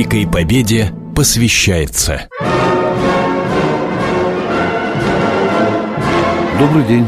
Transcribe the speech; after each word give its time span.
Великой 0.00 0.26
Победе 0.26 0.94
посвящается. 1.14 2.26
Добрый 6.58 6.84
день. 6.88 7.06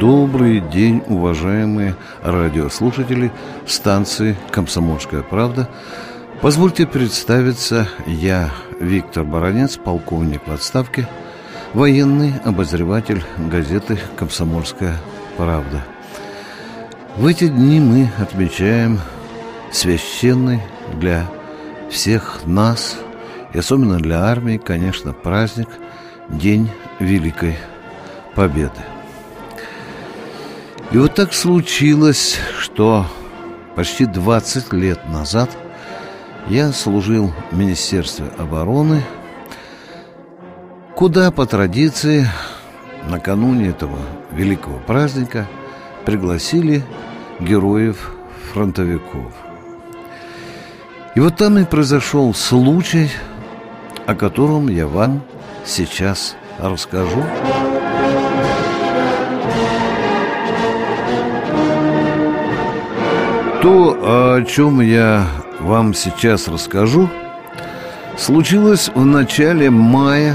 Добрый 0.00 0.60
день, 0.60 1.02
уважаемые 1.06 1.94
радиослушатели 2.22 3.30
станции 3.66 4.38
«Комсомольская 4.50 5.20
правда». 5.20 5.68
Позвольте 6.40 6.86
представиться, 6.86 7.88
я 8.06 8.50
Виктор 8.80 9.24
Баранец, 9.24 9.76
полковник 9.76 10.46
в 10.46 10.50
отставке, 10.50 11.06
военный 11.74 12.32
обозреватель 12.42 13.22
газеты 13.36 13.98
«Комсомольская 14.16 14.96
правда». 15.36 15.84
В 17.18 17.26
эти 17.26 17.48
дни 17.48 17.80
мы 17.80 18.10
отмечаем 18.18 18.98
священный 19.70 20.62
для 20.94 21.28
всех 21.90 22.40
нас, 22.46 22.96
и 23.52 23.58
особенно 23.58 23.98
для 23.98 24.24
армии, 24.24 24.58
конечно, 24.58 25.12
праздник 25.12 25.68
День 26.28 26.70
Великой 26.98 27.56
Победы. 28.34 28.80
И 30.90 30.98
вот 30.98 31.14
так 31.14 31.32
случилось, 31.32 32.38
что 32.58 33.06
почти 33.74 34.06
20 34.06 34.72
лет 34.72 35.08
назад 35.08 35.50
я 36.48 36.72
служил 36.72 37.32
в 37.50 37.56
Министерстве 37.56 38.26
обороны, 38.38 39.02
куда 40.94 41.30
по 41.30 41.46
традиции 41.46 42.26
накануне 43.08 43.68
этого 43.68 43.98
великого 44.32 44.78
праздника 44.78 45.48
пригласили 46.04 46.84
героев-фронтовиков. 47.40 49.32
И 51.14 51.20
вот 51.20 51.36
там 51.36 51.58
и 51.58 51.64
произошел 51.64 52.34
случай, 52.34 53.08
о 54.04 54.16
котором 54.16 54.68
я 54.68 54.88
вам 54.88 55.22
сейчас 55.64 56.34
расскажу. 56.58 57.22
То, 63.62 63.96
о 64.02 64.42
чем 64.42 64.80
я 64.80 65.28
вам 65.60 65.94
сейчас 65.94 66.48
расскажу, 66.48 67.08
случилось 68.18 68.90
в 68.92 69.04
начале 69.04 69.70
мая 69.70 70.34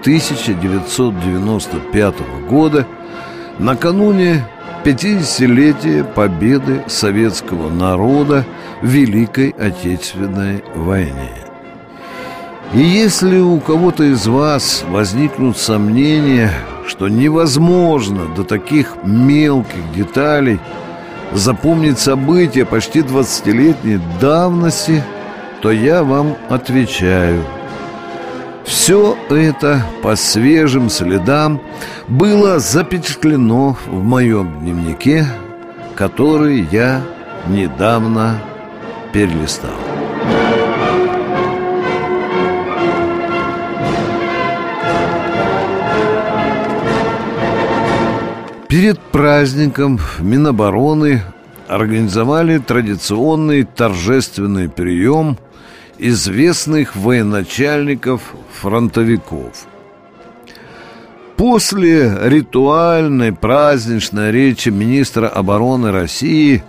1995 0.00 2.14
года, 2.48 2.84
накануне 3.60 4.44
50-летия 4.86 6.04
победы 6.04 6.84
советского 6.86 7.70
народа 7.70 8.44
в 8.82 8.86
Великой 8.86 9.50
Отечественной 9.50 10.62
войне. 10.76 11.32
И 12.72 12.78
если 12.78 13.40
у 13.40 13.58
кого-то 13.58 14.04
из 14.04 14.28
вас 14.28 14.84
возникнут 14.88 15.58
сомнения, 15.58 16.52
что 16.86 17.08
невозможно 17.08 18.26
до 18.36 18.44
таких 18.44 18.96
мелких 19.02 19.92
деталей 19.92 20.60
запомнить 21.32 21.98
события 21.98 22.64
почти 22.64 23.00
20-летней 23.00 23.98
давности, 24.20 25.02
то 25.62 25.72
я 25.72 26.04
вам 26.04 26.36
отвечаю– 26.48 27.42
все 28.66 29.16
это 29.30 29.86
по 30.02 30.16
свежим 30.16 30.90
следам 30.90 31.62
было 32.08 32.58
запечатлено 32.58 33.76
в 33.86 34.02
моем 34.02 34.60
дневнике, 34.60 35.26
который 35.94 36.66
я 36.70 37.02
недавно 37.48 38.42
перелистал. 39.12 39.70
Перед 48.68 48.98
праздником 48.98 50.00
Минобороны 50.18 51.22
организовали 51.68 52.58
традиционный 52.58 53.62
торжественный 53.62 54.68
прием 54.68 55.38
известных 55.98 56.96
военачальников-фронтовиков. 56.96 59.66
После 61.36 62.16
ритуальной 62.22 63.32
праздничной 63.32 64.32
речи 64.32 64.70
министра 64.70 65.28
обороны 65.28 65.92
России 65.92 66.64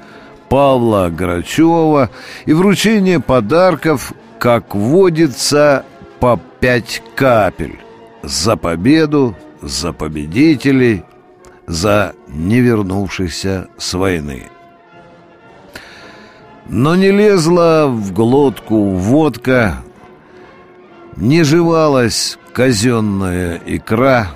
Павла 0.49 1.09
Грачева 1.09 2.09
и 2.45 2.53
вручения 2.53 3.19
подарков, 3.19 4.13
как 4.39 4.75
водится, 4.75 5.85
по 6.19 6.39
пять 6.59 7.03
капель 7.15 7.79
за 8.23 8.57
победу, 8.57 9.35
за 9.61 9.93
победителей, 9.93 11.03
за 11.67 12.15
не 12.27 12.59
вернувшихся 12.59 13.67
с 13.77 13.93
войны. 13.93 14.47
Но 16.69 16.95
не 16.95 17.11
лезла 17.11 17.85
в 17.87 18.11
глотку 18.11 18.89
водка, 18.89 19.77
не 21.15 21.43
жевалась 21.43 22.37
казенная 22.51 23.61
икра. 23.65 24.31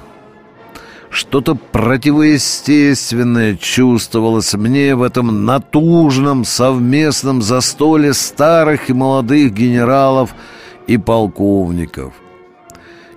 Что-то 1.09 1.55
противоестественное 1.55 3.57
чувствовалось 3.57 4.53
мне 4.53 4.95
в 4.95 5.03
этом 5.03 5.43
натужном 5.43 6.45
совместном 6.45 7.41
застоле 7.41 8.13
старых 8.13 8.89
и 8.89 8.93
молодых 8.93 9.51
генералов 9.51 10.33
и 10.87 10.97
полковников. 10.97 12.13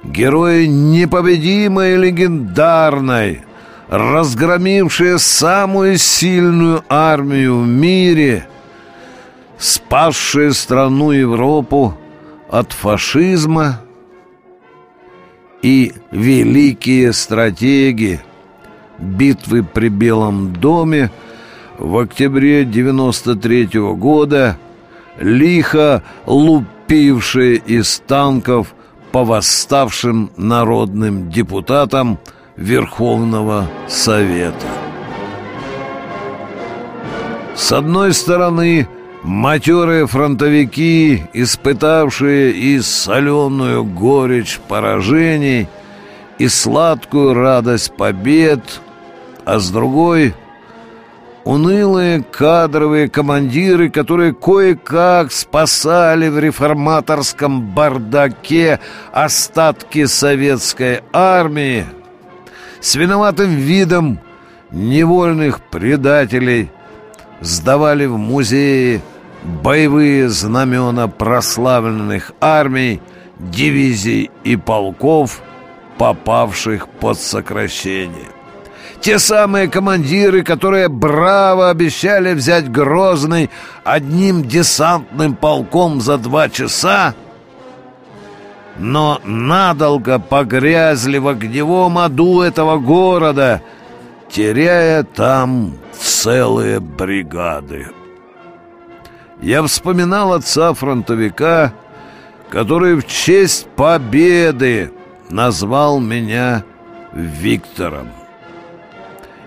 Герои 0.02 0.66
непобедимой 0.66 1.94
и 1.94 1.98
легендарной, 1.98 3.42
разгромившие 3.88 5.20
самую 5.20 5.98
сильную 5.98 6.82
армию 6.88 7.60
в 7.60 7.68
мире— 7.68 8.48
спасшие 9.64 10.52
страну 10.52 11.10
Европу 11.12 11.94
от 12.50 12.74
фашизма 12.74 13.80
и 15.62 15.94
великие 16.10 17.14
стратеги 17.14 18.20
битвы 18.98 19.62
при 19.62 19.88
Белом 19.88 20.52
доме 20.52 21.10
в 21.78 21.96
октябре 21.96 22.66
93 22.66 23.78
-го 23.78 23.96
года 23.96 24.58
лихо 25.18 26.02
лупившие 26.26 27.56
из 27.56 28.02
танков 28.06 28.74
по 29.12 29.24
восставшим 29.24 30.30
народным 30.36 31.30
депутатам 31.30 32.18
Верховного 32.56 33.70
Совета. 33.88 34.68
С 37.54 37.72
одной 37.72 38.12
стороны, 38.12 38.86
Матерые 39.24 40.06
фронтовики, 40.06 41.24
испытавшие 41.32 42.52
и 42.52 42.78
соленую 42.82 43.82
горечь 43.82 44.60
поражений, 44.68 45.66
и 46.38 46.46
сладкую 46.46 47.32
радость 47.32 47.96
побед, 47.96 48.60
а 49.46 49.60
с 49.60 49.70
другой— 49.70 50.34
унылые 51.44 52.22
кадровые 52.22 53.08
командиры, 53.08 53.88
которые 53.88 54.34
кое-как 54.34 55.32
спасали 55.32 56.28
в 56.28 56.38
реформаторском 56.38 57.62
бардаке 57.62 58.78
остатки 59.10 60.04
советской 60.04 61.00
армии, 61.14 61.86
с 62.82 62.94
виноватым 62.94 63.56
видом 63.56 64.18
невольных 64.70 65.62
предателей 65.62 66.70
сдавали 67.40 68.04
в 68.04 68.18
музеи 68.18 69.00
боевые 69.44 70.28
знамена 70.28 71.06
прославленных 71.08 72.32
армий, 72.40 73.00
дивизий 73.38 74.30
и 74.42 74.56
полков, 74.56 75.42
попавших 75.98 76.88
под 76.88 77.18
сокращение. 77.18 78.28
Те 79.00 79.18
самые 79.18 79.68
командиры, 79.68 80.42
которые 80.42 80.88
браво 80.88 81.68
обещали 81.68 82.32
взять 82.32 82.70
Грозный 82.70 83.50
одним 83.84 84.42
десантным 84.42 85.36
полком 85.36 86.00
за 86.00 86.16
два 86.16 86.48
часа, 86.48 87.14
но 88.78 89.20
надолго 89.24 90.18
погрязли 90.18 91.18
в 91.18 91.28
огневом 91.28 91.98
аду 91.98 92.40
этого 92.40 92.78
города, 92.78 93.60
теряя 94.30 95.02
там 95.02 95.74
целые 95.92 96.80
бригады. 96.80 97.88
Я 99.44 99.62
вспоминал 99.62 100.32
отца 100.32 100.72
фронтовика, 100.72 101.74
который 102.48 102.94
в 102.94 103.06
честь 103.06 103.66
победы 103.76 104.90
назвал 105.28 106.00
меня 106.00 106.64
Виктором. 107.12 108.08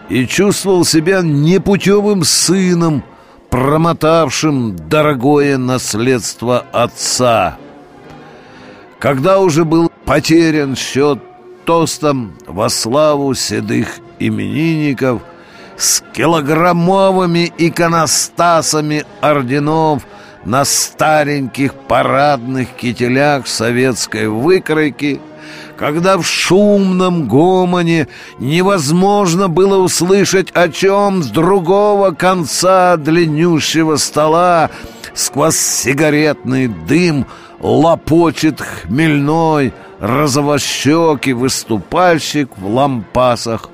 И 0.07 0.27
чувствовал 0.27 0.85
себя 0.85 1.21
непутевым 1.23 2.23
сыном, 2.23 3.03
промотавшим 3.49 4.75
дорогое 4.75 5.57
наследство 5.57 6.63
отца. 6.71 7.57
Когда 8.99 9.39
уже 9.39 9.65
был 9.65 9.91
потерян 10.05 10.75
счет 10.75 11.19
тостом 11.65 12.35
во 12.45 12.69
славу 12.69 13.33
седых 13.33 13.97
именинников 14.19 15.23
с 15.77 16.03
килограммовыми 16.13 17.51
иконостасами 17.57 19.06
орденов 19.21 20.03
на 20.45 20.65
стареньких 20.65 21.74
парадных 21.74 22.69
кителях 22.69 23.47
советской 23.47 24.27
выкройки– 24.27 25.21
когда 25.77 26.18
в 26.18 26.25
шумном 26.25 27.27
гомоне 27.27 28.07
невозможно 28.39 29.47
было 29.47 29.77
услышать, 29.77 30.50
о 30.51 30.69
чем 30.69 31.24
с 31.24 31.27
другого 31.27 32.12
конца 32.12 32.97
длиннющего 32.97 33.97
стола 33.97 34.71
сквозь 35.13 35.57
сигаретный 35.57 36.68
дым 36.68 37.27
лопочет 37.59 38.62
хмельной 38.62 39.73
розовощекий 40.00 41.33
выступальщик 41.33 42.57
в 42.57 42.68
лампасах. 42.68 43.69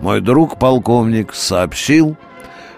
Мой 0.00 0.20
друг-полковник 0.20 1.34
сообщил, 1.34 2.16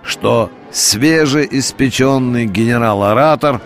что 0.03 0.51
свежеиспеченный 0.71 2.47
генерал-оратор 2.47 3.61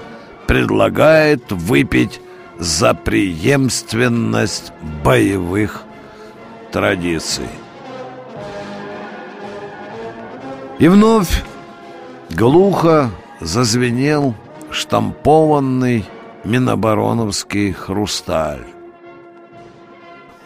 предлагает 0.47 1.53
выпить 1.53 2.21
за 2.59 2.95
преемственность 2.95 4.73
боевых 5.05 5.83
традиций. 6.71 7.49
И 10.79 10.89
вновь 10.89 11.45
глухо 12.31 13.11
зазвенел 13.41 14.35
штампованный 14.71 16.05
Минобороновский 16.45 17.73
хрусталь. 17.73 18.72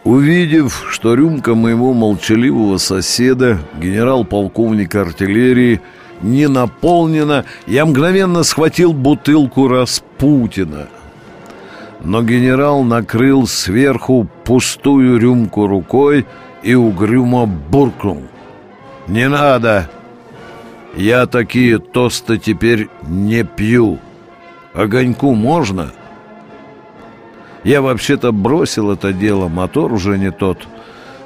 Увидев, 0.07 0.87
что 0.89 1.15
рюмка 1.15 1.57
моего 1.57 1.93
молчаливого 1.93 2.77
соседа, 2.77 3.59
генерал-полковник 3.81 4.95
артиллерии, 4.95 5.81
не 6.23 6.47
наполнена, 6.47 7.45
я 7.67 7.85
мгновенно 7.85 8.45
схватил 8.45 8.93
бутылку 8.93 9.67
Распутина, 9.67 10.87
но 12.05 12.23
генерал 12.23 12.85
накрыл 12.85 13.49
сверху 13.49 14.29
пустую 14.45 15.19
рюмку 15.19 15.67
рукой 15.67 16.25
и 16.63 16.77
угрюмо 16.77 17.47
буркнул. 17.47 18.23
«Не 19.09 19.29
надо! 19.29 19.91
Я 20.97 21.27
такие 21.27 21.81
тосты 21.81 22.39
теперь 22.39 22.89
не 23.09 23.43
пью. 23.43 23.99
Огоньку 24.73 25.35
можно?» 25.35 25.91
Я 27.67 27.83
вообще-то 27.83 28.31
бросил 28.31 28.93
это 28.93 29.13
дело, 29.13 29.49
мотор 29.49 29.93
уже 29.93 30.19
не 30.19 30.31
тот. 30.31 30.69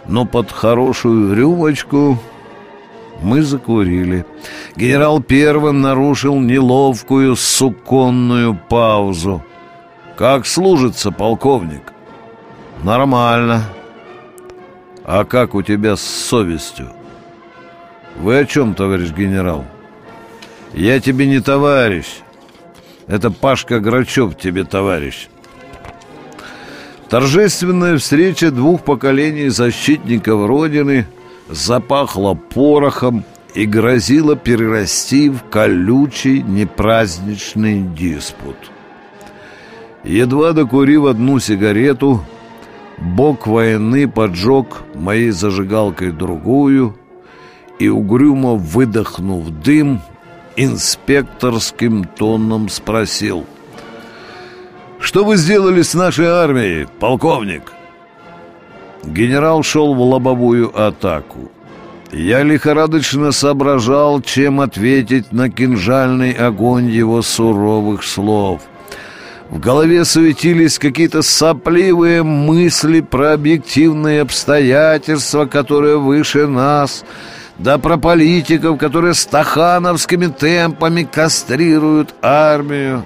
Но 0.09 0.25
под 0.25 0.51
хорошую 0.51 1.35
рюмочку 1.35 2.19
мы 3.21 3.43
закурили. 3.43 4.25
Генерал 4.75 5.23
первым 5.23 5.83
нарушил 5.83 6.41
неловкую 6.41 7.37
суконную 7.37 8.59
паузу. 8.71 9.45
Как 10.17 10.47
служится, 10.47 11.11
полковник? 11.11 11.93
Нормально. 12.83 13.65
А 15.05 15.27
как 15.27 15.55
у 15.55 15.61
тебя 15.61 15.95
с 15.95 16.01
совестью? 16.01 16.89
Вы 18.17 18.39
о 18.39 18.47
чем, 18.47 18.75
товарищ 18.75 19.11
генерал? 19.11 19.67
Я 20.73 21.01
тебе 21.01 21.27
не 21.27 21.41
товарищ. 21.41 22.07
Это 23.09 23.31
Пашка 23.31 23.79
Грачев 23.79 24.39
тебе 24.39 24.65
товарищ. 24.65 25.29
Торжественная 27.11 27.99
встреча 27.99 28.53
двух 28.53 28.85
поколений 28.85 29.49
защитников 29.49 30.47
Родины 30.47 31.09
запахла 31.49 32.35
порохом 32.35 33.25
и 33.53 33.67
грозила 33.67 34.37
перерасти 34.37 35.29
в 35.29 35.43
колючий 35.51 36.41
непраздничный 36.41 37.81
диспут. 37.81 38.55
Едва 40.05 40.53
докурив 40.53 41.07
одну 41.07 41.41
сигарету, 41.41 42.25
бок 42.97 43.49
войны 43.49 44.09
поджег 44.09 44.83
моей 44.95 45.31
зажигалкой 45.31 46.13
другую 46.13 46.97
и, 47.81 47.89
угрюмо 47.89 48.55
выдохнув 48.55 49.51
дым, 49.51 50.01
инспекторским 50.55 52.05
тоном 52.05 52.69
спросил 52.69 53.47
«Что 55.01 55.25
вы 55.25 55.37
сделали 55.37 55.83
с 55.83 55.95
нашей 55.95 56.27
армией, 56.27 56.87
полковник?» 56.99 57.73
Генерал 59.03 59.63
шел 59.63 59.95
в 59.95 60.01
лобовую 60.01 60.79
атаку. 60.79 61.51
Я 62.13 62.43
лихорадочно 62.43 63.33
соображал, 63.33 64.21
чем 64.21 64.61
ответить 64.61 65.33
на 65.33 65.49
кинжальный 65.49 66.33
огонь 66.33 66.89
его 66.91 67.23
суровых 67.23 68.05
слов. 68.05 68.61
В 69.49 69.59
голове 69.59 70.05
суетились 70.05 70.79
какие-то 70.79 71.23
сопливые 71.23 72.23
мысли 72.23 73.01
про 73.01 73.33
объективные 73.33 74.21
обстоятельства, 74.21 75.47
которые 75.47 75.99
выше 75.99 76.47
нас, 76.47 77.05
да 77.59 77.79
про 77.79 77.97
политиков, 77.97 78.79
которые 78.79 79.15
стахановскими 79.15 80.27
темпами 80.27 81.05
кастрируют 81.05 82.15
армию. 82.23 83.05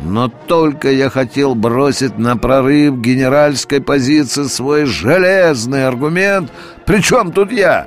Но 0.00 0.28
только 0.28 0.90
я 0.90 1.10
хотел 1.10 1.54
бросить 1.54 2.18
на 2.18 2.36
прорыв 2.36 2.96
генеральской 2.96 3.80
позиции 3.80 4.42
свой 4.44 4.86
железный 4.86 5.86
аргумент, 5.86 6.50
причем 6.86 7.32
тут 7.32 7.52
я? 7.52 7.86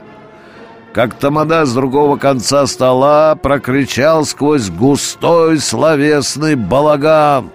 Как 0.94 1.16
тамада 1.16 1.66
с 1.66 1.74
другого 1.74 2.18
конца 2.18 2.68
стола 2.68 3.36
прокричал 3.36 4.24
сквозь 4.24 4.70
густой 4.70 5.60
словесный 5.60 6.56
балаган. 6.56 7.50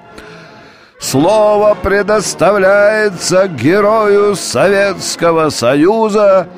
Слово 0.98 1.74
предоставляется 1.74 3.48
герою 3.48 4.36
Советского 4.36 5.48
Союза, 5.48 6.48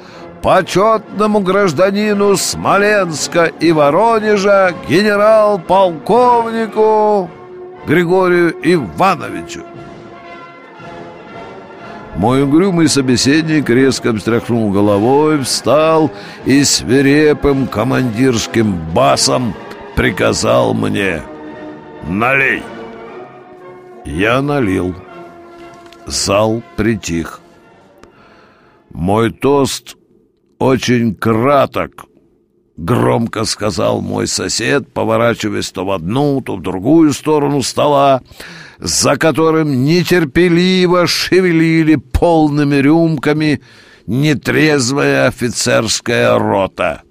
почетному 0.43 1.39
гражданину 1.39 2.37
Смоленска 2.37 3.45
и 3.45 3.71
Воронежа, 3.71 4.75
генерал-полковнику 4.89 7.31
Григорию 7.87 8.55
Ивановичу. 8.63 9.63
Мой 12.17 12.43
угрюмый 12.43 12.89
собеседник 12.89 13.71
резко 13.71 14.13
встряхнул 14.15 14.71
головой, 14.71 15.41
встал 15.41 16.11
и 16.45 16.63
свирепым 16.63 17.67
командирским 17.67 18.75
басом 18.95 19.55
приказал 19.97 20.75
мне 20.75 21.23
«Налей!» 22.09 22.63
Я 24.05 24.43
налил. 24.43 24.95
Зал 26.07 26.63
притих. 26.77 27.41
Мой 28.91 29.31
тост 29.31 29.97
очень 30.59 31.15
краток, 31.15 32.05
громко 32.77 33.45
сказал 33.45 34.01
мой 34.01 34.27
сосед, 34.27 34.93
поворачиваясь 34.93 35.71
то 35.71 35.85
в 35.85 35.91
одну, 35.91 36.41
то 36.41 36.57
в 36.57 36.63
другую 36.63 37.13
сторону 37.13 37.63
стола, 37.63 38.23
за 38.79 39.17
которым 39.17 39.85
нетерпеливо 39.85 41.07
шевелили 41.07 41.97
полными 41.97 42.77
рюмками 42.77 43.61
нетрезвая 44.07 45.29
офицерская 45.29 46.39
рота. 46.39 47.03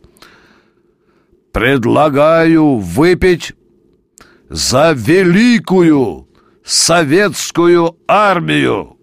«Предлагаю 1.51 2.77
выпить 2.77 3.53
за 4.49 4.93
великую 4.93 6.27
советскую 6.63 7.97
армию, 8.07 8.97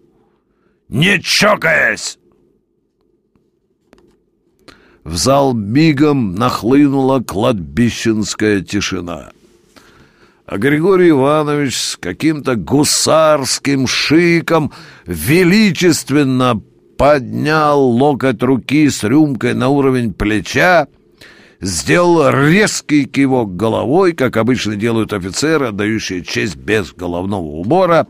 не 0.88 1.20
чокаясь!» 1.20 2.17
В 5.08 5.16
зал 5.16 5.54
мигом 5.54 6.34
нахлынула 6.34 7.20
кладбищенская 7.20 8.60
тишина. 8.60 9.30
А 10.44 10.58
Григорий 10.58 11.08
Иванович 11.08 11.78
с 11.78 11.96
каким-то 11.96 12.56
гусарским 12.56 13.86
шиком 13.86 14.70
величественно 15.06 16.60
поднял 16.98 17.80
локоть 17.80 18.42
руки 18.42 18.90
с 18.90 19.02
рюмкой 19.02 19.54
на 19.54 19.70
уровень 19.70 20.12
плеча 20.12 20.88
сделал 21.62 22.28
резкий 22.28 23.06
кивок 23.06 23.56
головой, 23.56 24.12
как 24.12 24.36
обычно 24.36 24.76
делают 24.76 25.14
офицеры, 25.14 25.68
отдающие 25.68 26.22
честь 26.22 26.56
без 26.56 26.92
головного 26.92 27.46
убора, 27.46 28.08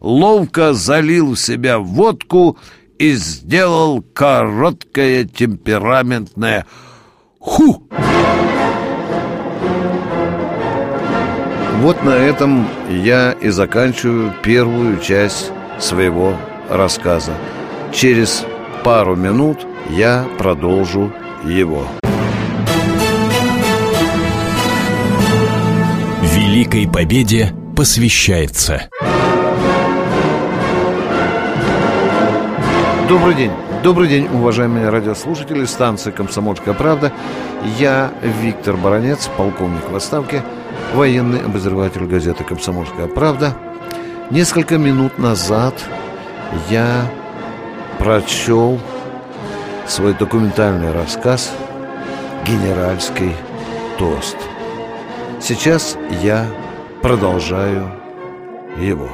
ловко 0.00 0.74
залил 0.74 1.32
в 1.32 1.40
себя 1.40 1.78
водку 1.78 2.58
и 2.98 3.12
сделал 3.14 4.02
короткое 4.02 5.24
темпераментное 5.24 6.66
«ху». 7.38 7.88
Вот 11.80 12.02
на 12.02 12.10
этом 12.10 12.66
я 12.88 13.32
и 13.32 13.50
заканчиваю 13.50 14.32
первую 14.42 14.98
часть 14.98 15.52
своего 15.78 16.34
рассказа. 16.70 17.32
Через 17.92 18.44
пару 18.82 19.14
минут 19.14 19.66
я 19.90 20.26
продолжу 20.38 21.12
его. 21.44 21.86
Великой 26.22 26.88
Победе 26.88 27.52
посвящается. 27.76 28.88
Добрый 33.08 33.36
день. 33.36 33.52
Добрый 33.84 34.08
день, 34.08 34.26
уважаемые 34.26 34.88
радиослушатели 34.88 35.64
станции 35.64 36.10
«Комсомольская 36.10 36.74
правда». 36.74 37.12
Я 37.78 38.12
Виктор 38.20 38.76
Баранец, 38.76 39.30
полковник 39.36 39.88
в 39.88 39.94
отставке, 39.94 40.42
военный 40.92 41.38
обозреватель 41.38 42.04
газеты 42.06 42.42
«Комсомольская 42.42 43.06
правда». 43.06 43.56
Несколько 44.30 44.76
минут 44.76 45.20
назад 45.20 45.74
я 46.68 47.08
прочел 48.00 48.80
свой 49.86 50.12
документальный 50.12 50.90
рассказ 50.90 51.52
«Генеральский 52.44 53.36
тост». 53.98 54.36
Сейчас 55.40 55.96
я 56.24 56.44
продолжаю 57.02 57.88
его. 58.76 59.10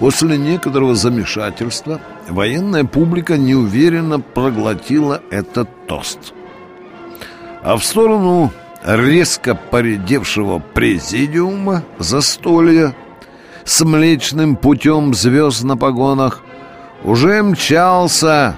После 0.00 0.38
некоторого 0.38 0.94
замешательства 0.94 2.00
военная 2.26 2.84
публика 2.84 3.36
неуверенно 3.36 4.18
проглотила 4.18 5.20
этот 5.30 5.68
тост. 5.86 6.32
А 7.62 7.76
в 7.76 7.84
сторону 7.84 8.50
резко 8.82 9.54
поредевшего 9.54 10.58
президиума 10.58 11.82
застолья 11.98 12.96
с 13.64 13.84
млечным 13.84 14.56
путем 14.56 15.12
звезд 15.12 15.64
на 15.64 15.76
погонах 15.76 16.40
уже 17.04 17.42
мчался 17.42 18.56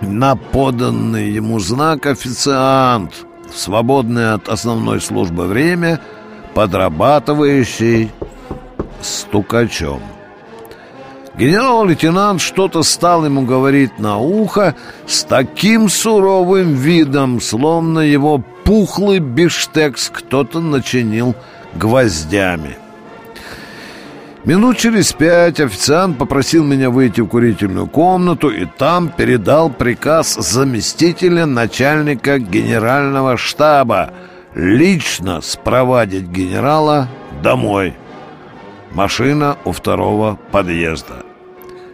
на 0.00 0.36
поданный 0.36 1.32
ему 1.32 1.58
знак 1.58 2.06
официант, 2.06 3.26
свободный 3.52 4.34
от 4.34 4.48
основной 4.48 5.00
службы 5.00 5.46
время, 5.46 6.00
подрабатывающий 6.54 8.12
стукачом. 9.02 10.02
Генерал-лейтенант 11.36 12.40
что-то 12.40 12.82
стал 12.82 13.24
ему 13.24 13.42
говорить 13.42 13.98
на 13.98 14.18
ухо 14.18 14.74
с 15.06 15.22
таким 15.24 15.88
суровым 15.88 16.74
видом, 16.74 17.40
словно 17.40 18.00
его 18.00 18.42
пухлый 18.64 19.20
биштекс 19.20 20.10
кто-то 20.10 20.60
начинил 20.60 21.34
гвоздями. 21.74 22.76
Минут 24.44 24.78
через 24.78 25.12
пять 25.12 25.60
официант 25.60 26.16
попросил 26.16 26.64
меня 26.64 26.88
выйти 26.88 27.20
в 27.20 27.26
курительную 27.26 27.86
комнату 27.86 28.48
и 28.48 28.64
там 28.64 29.10
передал 29.10 29.68
приказ 29.68 30.34
заместителя 30.34 31.44
начальника 31.44 32.38
генерального 32.38 33.36
штаба 33.36 34.14
лично 34.54 35.42
спровадить 35.42 36.24
генерала 36.24 37.08
домой. 37.42 37.94
Машина 38.90 39.56
у 39.64 39.72
второго 39.72 40.38
подъезда. 40.50 41.24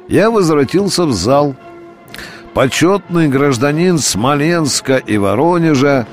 Я 0.08 0.30
возвратился 0.30 1.04
в 1.04 1.12
зал. 1.12 1.54
Почетный 2.54 3.28
гражданин 3.28 3.98
Смоленска 3.98 4.96
и 4.96 5.18
Воронежа, 5.18 6.06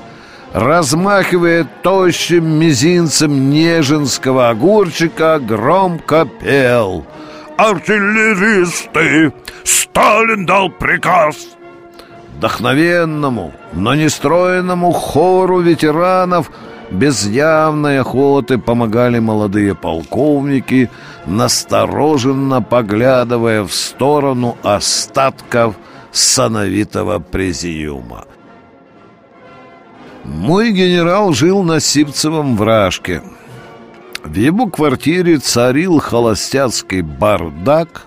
размахивая 0.52 1.66
тощим 1.82 2.58
мизинцем 2.58 3.50
неженского 3.50 4.50
огурчика, 4.50 5.38
громко 5.38 6.26
пел 6.26 7.06
«Артиллеристы! 7.56 9.32
Сталин 9.62 10.44
дал 10.44 10.68
приказ!» 10.68 11.56
Вдохновенному, 12.36 13.52
но 13.72 13.94
нестроенному 13.94 14.92
хору 14.92 15.60
ветеранов– 15.60 16.50
без 16.90 17.26
явной 17.26 18.00
охоты 18.00 18.58
помогали 18.58 19.18
молодые 19.18 19.74
полковники, 19.74 20.90
настороженно 21.26 22.62
поглядывая 22.62 23.62
в 23.64 23.72
сторону 23.72 24.56
остатков 24.62 25.76
сановитого 26.12 27.18
президиума. 27.18 28.26
Мой 30.24 30.72
генерал 30.72 31.32
жил 31.32 31.62
на 31.62 31.80
Сипцевом 31.80 32.56
вражке. 32.56 33.22
В 34.22 34.34
его 34.34 34.66
квартире 34.68 35.38
царил 35.38 35.98
холостяцкий 35.98 37.02
бардак, 37.02 38.06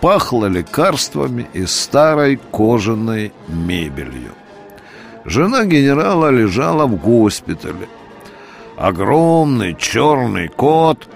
пахло 0.00 0.46
лекарствами 0.46 1.48
и 1.54 1.64
старой 1.64 2.38
кожаной 2.50 3.32
мебелью. 3.48 4.32
Жена 5.24 5.64
генерала 5.64 6.30
лежала 6.30 6.86
в 6.86 6.96
госпитале. 6.96 7.88
Огромный 8.78 9.74
черный 9.74 10.46
кот 10.46 11.08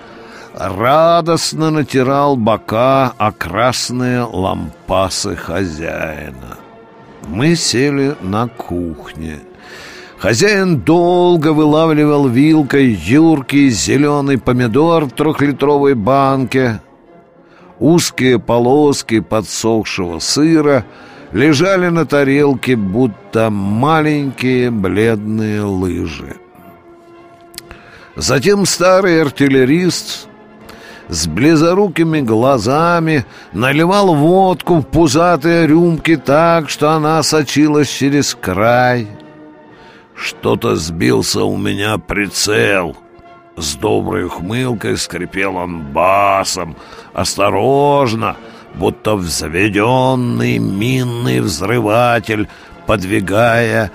радостно 0.53 1.71
натирал 1.71 2.37
бока 2.37 3.13
о 3.17 3.31
красные 3.31 4.23
лампасы 4.25 5.37
хозяина. 5.37 6.59
Мы 7.29 7.55
сели 7.55 8.17
на 8.21 8.49
кухне. 8.49 9.39
Хозяин 10.19 10.81
долго 10.81 11.53
вылавливал 11.53 12.27
вилкой 12.27 12.91
юркий 12.91 13.71
зеленый 13.71 14.39
помидор 14.39 15.05
в 15.05 15.11
трехлитровой 15.11 15.95
банке. 15.95 16.81
Узкие 17.79 18.41
полоски 18.41 19.21
подсохшего 19.21 20.19
сыра 20.19 20.85
лежали 21.31 21.91
на 21.91 22.07
тарелке, 22.07 22.75
будто 22.75 23.51
маленькие 23.51 24.73
бледные 24.73 25.63
лыжи. 25.63 26.42
Затем 28.17 28.67
старый 28.67 29.23
артиллерист 29.23 30.29
с 31.09 31.27
близорукими 31.27 32.21
глазами 32.21 33.25
наливал 33.53 34.15
водку 34.15 34.77
в 34.77 34.83
пузатые 34.83 35.67
рюмки 35.67 36.17
так, 36.17 36.69
что 36.69 36.91
она 36.91 37.23
сочилась 37.23 37.91
через 37.91 38.35
край. 38.35 39.09
Что-то 40.15 40.77
сбился 40.77 41.45
у 41.45 41.57
меня 41.57 41.99
прицел. 41.99 42.97
С 43.57 43.75
доброй 43.75 44.27
ухмылкой 44.27 44.97
скрипел 44.97 45.57
он 45.57 45.83
басом. 45.93 46.77
Осторожно, 47.13 48.37
будто 48.75 49.17
взведенный 49.17 50.59
минный 50.59 51.41
взрыватель, 51.41 52.49
подвигая 52.87 53.91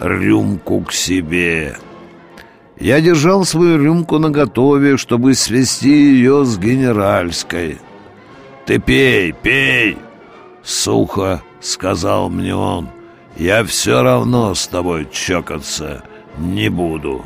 рюмку 0.00 0.82
к 0.82 0.92
себе.— 0.92 1.76
я 2.80 3.00
держал 3.00 3.44
свою 3.44 3.76
рюмку 3.76 4.18
наготове, 4.18 4.96
чтобы 4.96 5.34
свести 5.34 5.90
ее 5.90 6.44
с 6.44 6.58
генеральской. 6.58 7.78
«Ты 8.66 8.78
пей, 8.78 9.32
пей!»— 9.32 9.98
сухо 10.62 11.42
сказал 11.60 12.30
мне 12.30 12.54
он. 12.54 12.88
«Я 13.36 13.64
все 13.64 14.02
равно 14.02 14.54
с 14.54 14.66
тобой 14.66 15.06
чокаться 15.12 16.02
не 16.38 16.70
буду». 16.70 17.24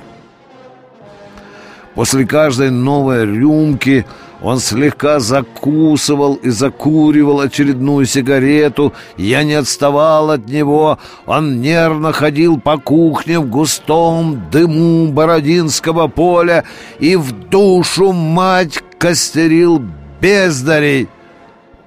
После 1.95 2.27
каждой 2.27 2.71
новой 2.71 3.25
рюмки 3.25 4.05
он 4.45 4.59
слегка 4.59 5.21
закусывал 5.21 6.35
и 6.35 6.51
закуривал 6.51 7.41
очередную 7.41 8.05
сигарету. 8.05 8.93
Я 9.17 9.43
не 9.43 9.55
отставал 9.55 10.31
от 10.31 10.47
него. 10.49 10.99
Он 11.25 11.63
нервно 11.63 12.13
ходил 12.13 12.61
по 12.61 12.77
кухне 12.77 13.41
в 13.41 13.49
густом 13.49 14.51
дыму 14.51 15.11
Бородинского 15.11 16.09
поля 16.09 16.65
и 16.99 17.17
в 17.17 17.33
душу 17.33 18.13
мать 18.13 18.85
костерил 18.99 19.83
бездарей, 20.21 21.09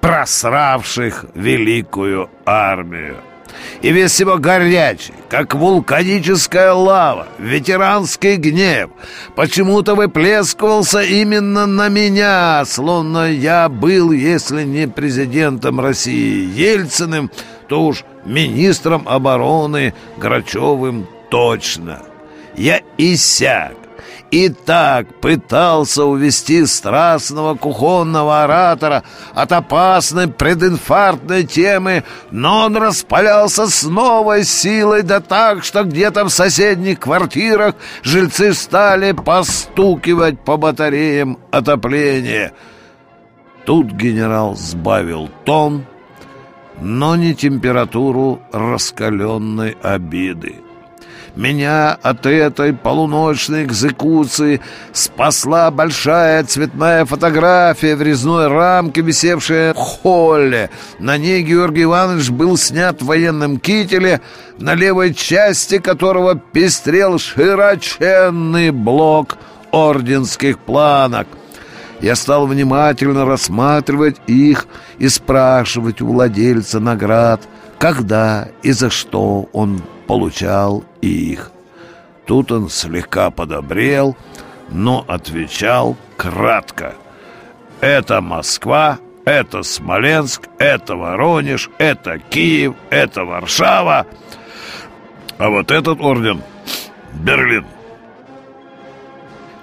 просравших 0.00 1.26
великую 1.36 2.28
армию 2.44 3.18
и 3.82 3.92
весь 3.92 4.18
его 4.20 4.38
горячий, 4.38 5.14
как 5.28 5.54
вулканическая 5.54 6.72
лава, 6.72 7.28
ветеранский 7.38 8.36
гнев, 8.36 8.90
почему-то 9.34 9.94
выплескивался 9.94 11.00
именно 11.00 11.66
на 11.66 11.88
меня, 11.88 12.64
словно 12.66 13.30
я 13.30 13.68
был, 13.68 14.12
если 14.12 14.64
не 14.64 14.88
президентом 14.88 15.80
России 15.80 16.48
Ельциным, 16.54 17.30
то 17.68 17.84
уж 17.84 18.04
министром 18.24 19.06
обороны 19.06 19.94
Грачевым 20.16 21.06
точно. 21.30 22.02
Я 22.56 22.80
иссяк, 22.96 23.74
и 24.30 24.48
так 24.50 25.20
пытался 25.20 26.04
увести 26.04 26.66
страстного 26.66 27.54
кухонного 27.54 28.44
оратора 28.44 29.02
от 29.34 29.52
опасной 29.52 30.28
прединфарктной 30.28 31.44
темы, 31.44 32.04
но 32.30 32.66
он 32.66 32.76
распалялся 32.76 33.66
с 33.66 33.84
новой 33.84 34.44
силой, 34.44 35.02
да 35.02 35.20
так, 35.20 35.64
что 35.64 35.84
где-то 35.84 36.24
в 36.24 36.30
соседних 36.30 37.00
квартирах 37.00 37.74
жильцы 38.02 38.52
стали 38.52 39.12
постукивать 39.12 40.40
по 40.40 40.56
батареям 40.56 41.38
отопления. 41.50 42.52
Тут 43.64 43.86
генерал 43.92 44.56
сбавил 44.56 45.28
тон, 45.44 45.86
но 46.80 47.16
не 47.16 47.34
температуру 47.34 48.40
раскаленной 48.52 49.76
обиды. 49.82 50.56
Меня 51.38 51.96
от 52.02 52.26
этой 52.26 52.72
полуночной 52.72 53.62
экзекуции 53.62 54.60
спасла 54.92 55.70
большая 55.70 56.42
цветная 56.42 57.04
фотография 57.04 57.94
в 57.94 58.02
резной 58.02 58.48
рамке, 58.48 59.02
висевшая 59.02 59.72
в 59.72 59.76
холле. 59.76 60.68
На 60.98 61.16
ней 61.16 61.44
Георгий 61.44 61.84
Иванович 61.84 62.30
был 62.30 62.56
снят 62.56 63.00
в 63.00 63.06
военном 63.06 63.60
кителе, 63.60 64.20
на 64.58 64.74
левой 64.74 65.14
части 65.14 65.78
которого 65.78 66.34
пестрел 66.34 67.20
широченный 67.20 68.72
блок 68.72 69.38
орденских 69.70 70.58
планок. 70.58 71.28
Я 72.00 72.16
стал 72.16 72.48
внимательно 72.48 73.24
рассматривать 73.24 74.16
их 74.26 74.66
и 74.98 75.08
спрашивать 75.08 76.00
у 76.00 76.08
владельца 76.08 76.80
наград, 76.80 77.42
когда 77.78 78.48
и 78.64 78.72
за 78.72 78.90
что 78.90 79.48
он 79.52 79.80
получал 80.08 80.82
их. 81.00 81.50
Тут 82.26 82.52
он 82.52 82.68
слегка 82.68 83.30
подобрел, 83.30 84.16
но 84.68 85.04
отвечал 85.08 85.96
кратко. 86.16 86.94
«Это 87.80 88.20
Москва, 88.20 88.98
это 89.24 89.62
Смоленск, 89.62 90.48
это 90.58 90.96
Воронеж, 90.96 91.70
это 91.78 92.18
Киев, 92.18 92.74
это 92.90 93.24
Варшава, 93.24 94.06
а 95.38 95.48
вот 95.48 95.70
этот 95.70 96.00
орден— 96.00 96.42
Берлин». 97.14 97.64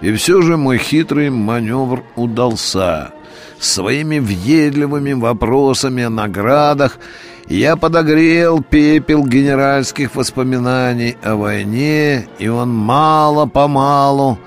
И 0.01 0.13
все 0.13 0.41
же 0.41 0.57
мой 0.57 0.77
хитрый 0.77 1.29
маневр 1.29 2.03
удался. 2.15 3.11
Своими 3.59 4.19
въедливыми 4.19 5.13
вопросами 5.13 6.03
о 6.03 6.09
наградах 6.09 6.99
я 7.47 7.75
подогрел 7.75 8.61
пепел 8.61 9.25
генеральских 9.25 10.15
воспоминаний 10.15 11.15
о 11.21 11.35
войне, 11.35 12.27
и 12.39 12.47
он 12.47 12.73
мало-помалу 12.73 14.39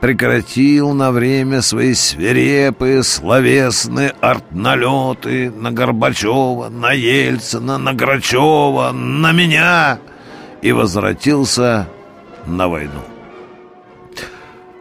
прекратил 0.00 0.92
на 0.92 1.12
время 1.12 1.62
свои 1.62 1.94
свирепые 1.94 3.02
словесные 3.04 4.12
артналеты 4.20 5.50
на 5.50 5.70
Горбачева, 5.70 6.68
на 6.68 6.92
Ельцина, 6.92 7.78
на 7.78 7.94
Грачева, 7.94 8.90
на 8.92 9.32
меня 9.32 9.98
и 10.60 10.72
возвратился 10.72 11.88
на 12.44 12.68
войну. 12.68 13.00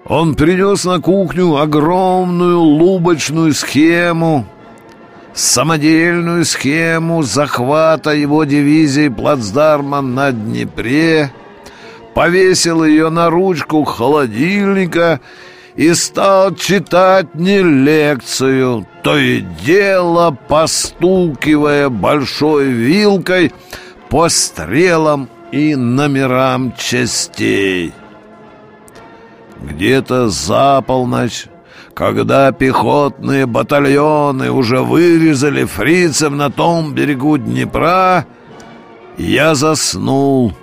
Он 0.06 0.36
принес 0.36 0.84
на 0.84 1.00
кухню 1.00 1.56
огромную 1.56 2.60
лубочную 2.60 3.54
схему— 3.54 4.46
самодельную 5.34 6.46
схему 6.46 7.24
захвата 7.24 8.12
его 8.12 8.44
дивизии 8.44 9.10
плацдарма 9.10 10.02
на 10.02 10.32
Днепре, 10.32 11.32
повесил 12.14 12.84
ее 12.84 13.10
на 13.10 13.30
ручку 13.30 13.84
холодильника 13.84 15.22
и 15.76 15.94
стал 15.94 16.54
читать 16.56 17.34
не 17.36 17.62
лекцию, 17.62 18.86
то 19.04 19.18
и 19.18 19.42
дело 19.42 20.38
постукивая 20.48 21.90
большой 21.90 22.66
вилкой 22.66 23.54
по 24.10 24.28
стрелам 24.30 25.30
и 25.52 25.76
номерам 25.76 26.74
частей. 26.78 27.94
Где-то 29.62 30.30
за 30.30 30.82
полночь 30.82 31.46
когда 31.94 32.52
пехотные 32.52 33.46
батальоны 33.46 34.52
уже 34.52 34.82
вырезали 34.82 35.66
фрицев 35.66 36.32
на 36.32 36.50
том 36.50 36.94
берегу 36.94 37.38
Днепра, 37.38 38.26
я 39.18 39.56
заснул 39.56 40.54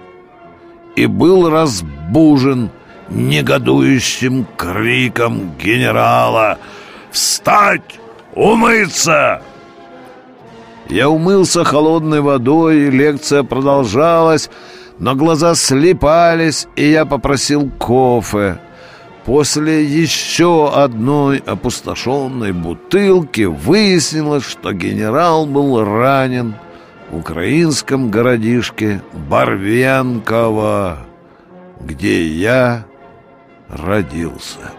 и 0.96 1.06
был 1.06 1.48
разбужен 1.50 2.70
негодующим 3.08 4.46
криком 4.56 5.52
генерала 5.58 6.58
«Встать! 7.10 8.00
Умыться!» 8.34 9.42
Я 10.88 11.10
умылся 11.10 11.64
холодной 11.64 12.20
водой, 12.20 12.86
и 12.86 12.90
лекция 12.90 13.42
продолжалась, 13.42 14.48
но 14.98 15.14
глаза 15.14 15.54
слепались, 15.54 16.66
и 16.76 16.90
я 16.90 17.04
попросил 17.04 17.70
кофе. 17.78 18.58
После 19.28 19.84
еще 19.84 20.72
одной 20.74 21.36
опустошенной 21.36 22.52
бутылки 22.52 23.42
выяснилось, 23.42 24.42
что 24.42 24.72
генерал 24.72 25.44
был 25.44 25.84
ранен 25.84 26.54
в 27.10 27.18
украинском 27.18 28.10
городишке 28.10 29.02
Барвенково, 29.28 31.00
где 31.78 32.26
я 32.26 32.86
родился. 33.68 34.72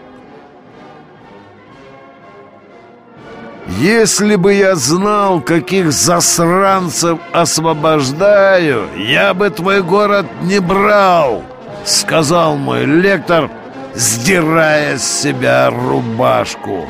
Если 3.78 4.34
бы 4.34 4.52
я 4.54 4.74
знал, 4.74 5.40
каких 5.40 5.92
засранцев 5.92 7.20
освобождаю, 7.32 8.88
я 8.98 9.32
бы 9.32 9.48
твой 9.50 9.80
город 9.80 10.26
не 10.42 10.58
брал, 10.58 11.44
сказал 11.84 12.56
мой 12.56 12.84
лектор– 12.84 13.48
сдирая 13.94 14.98
с 14.98 15.22
себя 15.22 15.70
рубашку. 15.70 16.86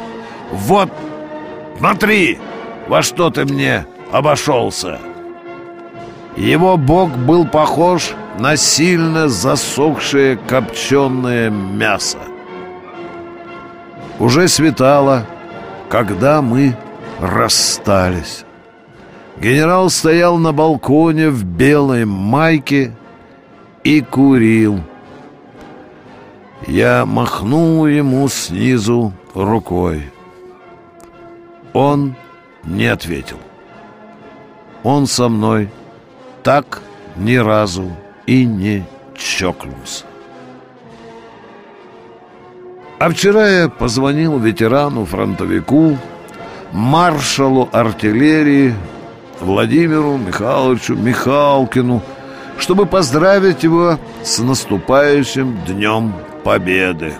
«Вот, 0.53 0.91
смотри, 1.79 2.39
во 2.89 3.03
что 3.03 3.31
ты 3.31 3.45
мне 3.45 3.87
обошелся!» 4.13 4.99
Его 6.37 6.77
бок 6.77 7.11
был 7.11 7.47
похож 7.47 8.13
на 8.39 8.57
сильно 8.57 9.29
засохшее 9.29 10.37
копченое 10.37 11.51
мясо. 11.51 12.19
Уже 14.19 14.49
светало, 14.49 15.27
когда 15.89 16.41
мы 16.41 16.77
расстались. 17.19 18.45
Генерал 19.41 19.91
стоял 19.91 20.37
на 20.39 20.53
балконе 20.53 21.31
в 21.31 21.45
белой 21.45 22.05
майке 22.05 22.93
и 23.83 24.01
курил. 24.01 24.81
Я 26.67 27.07
махнул 27.07 27.87
ему 27.87 28.29
снизу 28.29 29.13
рукой. 29.35 30.11
Он 31.73 32.15
не 32.65 32.87
ответил. 32.87 33.39
Он 34.83 35.07
со 35.07 35.29
мной 35.29 35.71
так 36.43 36.83
ни 37.17 37.37
разу 37.37 37.91
и 38.27 38.45
не 38.45 38.85
чокнулся. 39.15 40.05
А 42.99 43.09
вчера 43.09 43.49
я 43.49 43.69
позвонил 43.69 44.39
ветерану-фронтовику, 44.39 45.97
маршалу 46.73 47.69
артиллерии 47.73 48.75
Владимиру 49.41 50.19
Михайловичу 50.19 50.95
Михалкину, 50.95 52.03
чтобы 52.59 52.85
поздравить 52.85 53.63
его 53.63 53.99
с 54.23 54.39
наступающим 54.39 55.59
Днем 55.67 56.13
победы. 56.43 57.15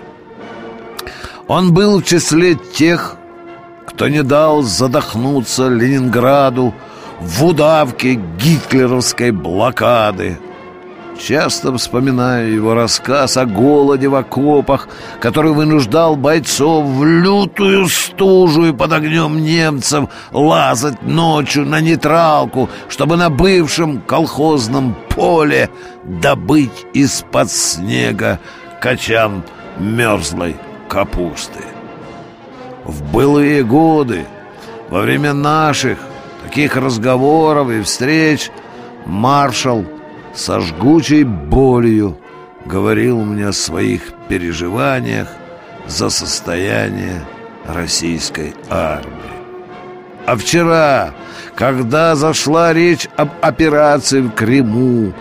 Он 1.47 1.73
был 1.73 1.99
в 1.99 2.05
числе 2.05 2.55
тех, 2.55 3.17
кто 3.85 4.07
не 4.07 4.23
дал 4.23 4.61
задохнуться 4.61 5.67
Ленинграду 5.67 6.73
в 7.19 7.45
удавке 7.45 8.19
гитлеровской 8.39 9.31
блокады. 9.31 10.39
Часто 11.19 11.71
вспоминаю 11.77 12.51
его 12.51 12.73
рассказ 12.73 13.37
о 13.37 13.45
голоде 13.45 14.07
в 14.07 14.15
окопах, 14.15 14.87
который 15.19 15.51
вынуждал 15.51 16.15
бойцов 16.15 16.85
в 16.85 17.05
лютую 17.05 17.87
стужу 17.89 18.65
и 18.65 18.73
под 18.73 18.93
огнем 18.93 19.43
немцев 19.43 20.05
лазать 20.31 21.03
ночью 21.03 21.65
на 21.65 21.79
нейтралку, 21.79 22.69
чтобы 22.89 23.17
на 23.17 23.29
бывшем 23.29 24.01
колхозном 24.01 24.95
поле 25.09 25.69
добыть 26.03 26.87
из-под 26.93 27.51
снега 27.51 28.39
качан 28.81 29.43
мерзлой 29.77 30.55
капусты. 30.89 31.63
В 32.83 33.03
былые 33.13 33.63
годы, 33.63 34.25
во 34.89 35.01
время 35.01 35.33
наших 35.33 35.99
таких 36.43 36.75
разговоров 36.75 37.69
и 37.69 37.81
встреч, 37.83 38.51
маршал 39.05 39.85
со 40.33 40.59
жгучей 40.59 41.23
болью 41.23 42.17
говорил 42.65 43.21
мне 43.21 43.49
о 43.49 43.53
своих 43.53 44.01
переживаниях 44.27 45.27
за 45.87 46.09
состояние 46.09 47.21
российской 47.67 48.55
армии. 48.69 49.37
А 50.25 50.35
вчера, 50.35 51.13
когда 51.55 52.15
зашла 52.15 52.73
речь 52.73 53.07
об 53.15 53.29
операции 53.41 54.21
в 54.21 54.31
Крыму, 54.31 55.13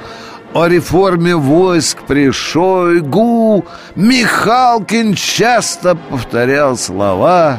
о 0.53 0.67
реформе 0.67 1.37
войск 1.37 2.03
при 2.07 2.31
Шойгу, 2.31 3.65
Михалкин 3.95 5.15
часто 5.15 5.95
повторял 5.95 6.77
слова. 6.77 7.59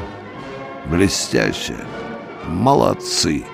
Блестяще 0.86 1.76
«молодцы». 2.48 3.46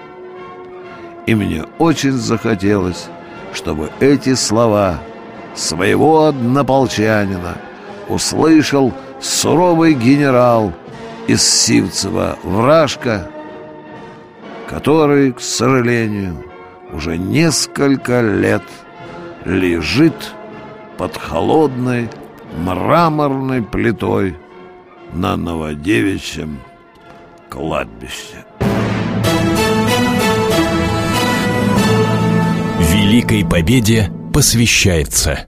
И 1.27 1.35
мне 1.35 1.65
очень 1.77 2.13
захотелось, 2.13 3.07
чтобы 3.53 3.91
эти 3.99 4.33
слова 4.33 4.99
своего 5.53 6.25
однополчанина 6.25 7.57
услышал 8.07 8.93
суровый 9.19 9.93
генерал 9.93 10.71
из 11.27 11.43
Сивцева 11.43 12.39
Вражка, 12.43 13.29
который, 14.69 15.33
к 15.33 15.41
сожалению, 15.41 16.43
уже 16.93 17.17
несколько 17.17 18.21
лет 18.21 18.63
лежит 19.47 20.33
под 20.97 21.15
холодной 21.15 22.09
мраморной 22.57 23.61
плитой 23.63 24.35
на 25.13 25.37
Новодевичьем 25.37 26.59
кладбище. 27.49 28.45
Великой 32.79 33.45
Победе 33.45 34.11
посвящается 34.33 35.47